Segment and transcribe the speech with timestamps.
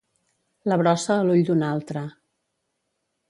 [0.71, 2.05] La brossa a l'ull d'un altre.